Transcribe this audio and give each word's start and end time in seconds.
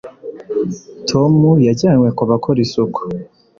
tom 1.09 1.33
yajyanywe 1.67 2.09
ku 2.17 2.23
bakora 2.29 2.59
isuku 2.65 3.01